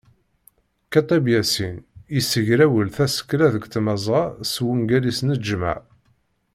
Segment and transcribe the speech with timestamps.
[0.91, 1.75] Kateb Yasin
[2.13, 5.79] yessegrawel tasekla deg Tmazɣa s wungal-is "Neǧma'.